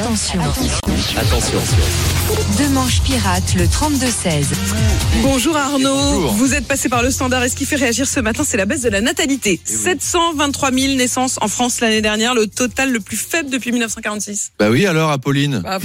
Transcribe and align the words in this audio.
Attention. 0.00 0.40
Attention. 1.18 1.60
Deux 2.56 2.68
manches 2.70 3.02
pirates, 3.02 3.54
le 3.54 3.64
32-16. 3.64 4.46
Bonjour 5.22 5.54
Arnaud, 5.56 6.28
vous 6.28 6.54
êtes 6.54 6.66
passé 6.66 6.88
par 6.88 7.02
le 7.02 7.10
standard 7.10 7.44
et 7.44 7.50
ce 7.50 7.54
qui 7.56 7.66
fait 7.66 7.76
réagir 7.76 8.06
ce 8.08 8.18
matin, 8.20 8.42
c'est 8.46 8.56
la 8.56 8.64
baisse 8.64 8.80
de 8.80 8.88
la 8.88 9.02
natalité. 9.02 9.60
723 9.62 10.72
000 10.72 10.94
naissances 10.94 11.36
en 11.42 11.48
France 11.48 11.80
l'année 11.80 12.00
dernière, 12.00 12.34
le 12.34 12.46
total 12.46 12.92
le 12.92 13.00
plus 13.00 13.18
faible 13.18 13.50
depuis 13.50 13.72
1946. 13.72 14.52
Bah 14.58 14.70
oui, 14.70 14.86
alors, 14.86 15.10
Apolline. 15.10 15.60
Bah, 15.62 15.78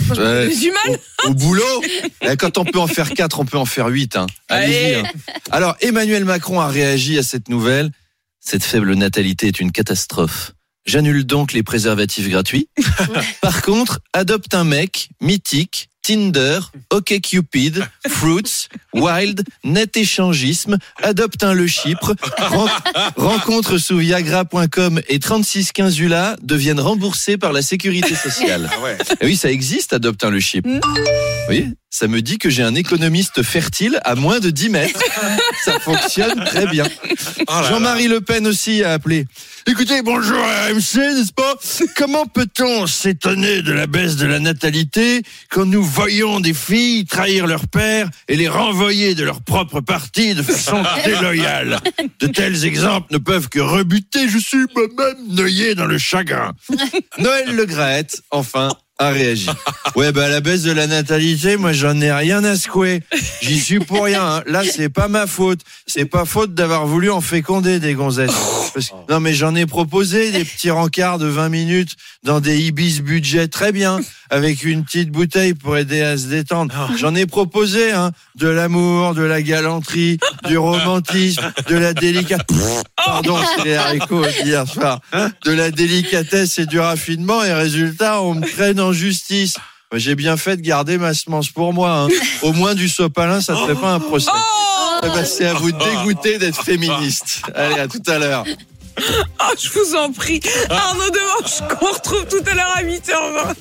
j'ai 0.50 0.56
du 0.56 0.72
mal. 0.72 0.98
Au 1.26 1.34
boulot 1.34 1.82
Eh, 2.22 2.38
Quand 2.38 2.58
on 2.58 2.64
peut 2.64 2.80
en 2.80 2.88
faire 2.88 3.10
4, 3.14 3.40
on 3.42 3.46
peut 3.46 3.58
en 3.58 3.66
faire 3.66 3.88
8. 3.88 4.16
Hein. 4.16 4.28
Allez-y. 4.48 4.76
Allez. 4.76 4.96
hein. 4.96 5.04
Alors, 5.52 5.76
Emmanuel 5.82 6.24
Macron 6.24 6.62
a 6.62 6.68
réagi 6.70 7.18
à 7.18 7.24
cette 7.24 7.50
nouvelle. 7.50 7.92
Cette 8.40 8.64
faible 8.64 8.94
natalité 8.94 9.48
est 9.48 9.60
une 9.60 9.72
catastrophe. 9.74 10.54
J'annule 10.86 11.26
donc 11.26 11.54
les 11.54 11.64
préservatifs 11.64 12.30
gratuits. 12.30 12.70
Par 13.42 13.62
contre, 13.62 14.00
adopte 14.14 14.54
un 14.54 14.64
mec, 14.64 15.10
mythique, 15.22 15.90
Tinder, 16.04 16.60
OkCupid, 16.92 17.84
Fruits, 18.08 18.68
Wild, 18.94 19.44
Net 19.64 19.98
Échangisme, 19.98 20.78
adopte 21.02 21.44
un 21.44 21.54
Le 21.54 21.66
Chypre, 21.66 22.14
ren- 22.38 22.70
rencontre 23.18 23.80
sous 23.80 23.98
Viagra.com 23.98 25.02
et 25.10 25.18
3615 25.18 25.98
ULA 25.98 26.36
deviennent 26.44 26.80
remboursés 26.80 27.38
par 27.38 27.54
la 27.54 27.64
sécurité 27.64 28.14
sociale. 28.14 28.70
Eh 29.20 29.26
oui, 29.26 29.36
ça 29.36 29.50
existe, 29.52 29.94
adopte 29.94 30.24
un 30.24 30.30
Le 30.30 30.40
Chypre. 30.40 30.70
Oui, 31.50 31.74
ça 31.96 32.10
me 32.10 32.22
dit 32.22 32.38
que 32.38 32.50
j'ai 32.50 32.62
un 32.62 32.76
économiste 32.76 33.42
fertile 33.42 34.02
à 34.04 34.16
moins 34.16 34.42
de 34.42 34.50
10 34.50 34.70
mètres. 34.70 35.00
Ça 35.64 35.80
fonctionne 35.80 36.44
très 36.44 36.68
bien. 36.68 36.84
Jean-Marie 37.70 38.10
Le 38.10 38.20
Pen 38.20 38.46
aussi 38.48 38.84
a 38.84 38.92
appelé. 38.92 39.28
Écoutez, 39.66 40.02
bonjour 40.02 40.38
RMC, 40.38 41.16
n'est-ce 41.16 41.32
pas? 41.32 41.56
Comment 41.96 42.26
peut-on 42.26 42.86
s'étonner 42.86 43.62
de 43.62 43.72
la 43.72 43.88
baisse 43.88 44.18
de 44.18 44.26
la 44.26 44.40
natalité 44.40 45.22
quand 45.50 45.66
nous 45.66 45.82
voyons 45.82 46.42
des 46.42 46.54
filles 46.54 47.06
trahir 47.06 47.48
leur 47.48 47.66
père 47.70 48.10
et 48.28 48.36
les 48.36 48.50
renvoyer 48.50 49.16
de 49.16 49.24
leur 49.24 49.42
propre 49.42 49.80
parti 49.80 50.36
de 50.36 50.44
façon 50.44 50.84
déloyale? 51.06 51.80
De 52.20 52.28
tels 52.28 52.66
exemples 52.66 53.08
ne 53.14 53.20
peuvent 53.20 53.48
que 53.48 53.62
rebuter, 53.62 54.28
je 54.28 54.38
suis 54.38 54.66
moi-même 54.76 55.28
noyé 55.30 55.76
dans 55.76 55.86
le 55.86 55.98
chagrin. 55.98 56.54
Noël 57.20 57.56
Le 57.56 57.66
Graët, 57.66 58.22
enfin, 58.32 58.70
a 58.98 59.10
réagi. 59.10 59.50
Ouais, 59.96 60.12
bah 60.12 60.28
la 60.28 60.42
baisse 60.42 60.64
de 60.64 60.74
la 60.74 60.88
natalité, 60.88 61.56
moi 61.56 61.72
j'en 61.72 62.02
ai 62.02 62.12
rien 62.12 62.44
à 62.44 62.58
secouer. 62.58 63.02
J'y 63.42 63.60
suis 63.62 63.80
pour 63.80 64.04
rien. 64.04 64.22
hein. 64.26 64.44
Là, 64.46 64.64
c'est 64.70 64.90
pas 64.90 65.08
ma 65.08 65.26
faute. 65.26 65.62
C'est 65.88 66.04
pas 66.04 66.26
faute 66.26 66.54
d'avoir 66.54 66.86
voulu 66.86 67.10
en 67.12 67.22
féconder 67.22 67.80
des 67.80 67.94
gonzesses. 67.94 68.32
Parce 68.76 68.90
que- 68.90 69.12
non, 69.12 69.20
mais 69.20 69.34
j'en 69.34 69.56
ai 69.56 69.66
proposé 69.66 70.32
des 70.32 70.44
petits 70.46 70.70
rencarts 70.70 71.18
de 71.18 71.26
20 71.26 71.50
minutes 71.50 71.96
dans 72.24 72.40
des 72.42 72.60
ibis 72.62 73.02
budget 73.02 73.48
très 73.48 73.72
bien, 73.72 74.02
avec 74.30 74.64
une 74.64 74.84
petite 74.84 75.10
bouteille 75.10 75.54
pour 75.56 75.78
aider 75.78 76.02
à 76.02 76.18
se 76.18 76.26
détendre. 76.28 76.74
J'en 77.00 77.16
ai 77.16 77.26
proposé, 77.26 77.92
hein, 77.94 78.12
de 78.36 78.48
l'amour, 78.48 79.16
de 79.16 79.24
la 79.24 79.42
galanterie, 79.42 80.20
du 80.48 80.58
romantisme, 80.58 81.52
de 81.70 81.76
la 81.76 81.94
délicatesse. 81.94 82.84
Pardon, 83.06 83.38
c'est 83.58 83.64
les 83.64 83.76
haricots 83.76 84.26
d'hier 84.44 84.68
soir. 84.68 85.00
De 85.46 85.52
la 85.52 85.72
délicatesse 85.72 86.60
et 86.60 86.66
du 86.66 86.80
raffinement, 86.80 87.44
et 87.44 87.54
résultat, 87.54 88.22
on 88.22 88.36
me 88.36 88.46
traîne 88.46 88.80
en 88.80 88.92
justice. 88.92 89.56
J'ai 89.94 90.16
bien 90.16 90.36
fait 90.36 90.58
de 90.58 90.62
garder 90.62 90.98
ma 90.98 91.14
semence 91.14 91.50
pour 91.50 91.72
moi. 91.74 91.92
hein. 91.92 92.08
Au 92.42 92.52
moins 92.52 92.74
du 92.76 92.90
sopalin, 92.90 93.40
ça 93.40 93.54
ne 93.54 93.60
ferait 93.60 93.76
pas 93.80 93.94
un 93.94 94.00
procès. 94.02 94.30
Eh 95.06 95.10
ben, 95.10 95.26
c'est 95.26 95.46
à 95.46 95.54
vous 95.54 95.72
dégoûter 95.72 96.38
d'être 96.38 96.64
féministe. 96.64 97.42
Allez, 97.54 97.80
à 97.80 97.88
tout 97.88 98.02
à 98.08 98.18
l'heure. 98.18 98.44
Ah, 99.40 99.52
je 99.58 99.70
vous 99.70 99.96
en 99.96 100.12
prie. 100.12 100.40
Arnaud 100.70 101.10
Demanche, 101.10 101.78
qu'on 101.78 101.92
retrouve 101.92 102.26
tout 102.28 102.44
à 102.50 102.54
l'heure 102.56 102.74
à 102.76 102.82
8h20. 102.82 103.56